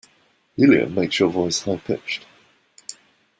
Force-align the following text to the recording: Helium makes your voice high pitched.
Helium 0.55 0.95
makes 0.95 1.19
your 1.19 1.29
voice 1.29 1.61
high 1.61 1.77
pitched. 1.77 2.25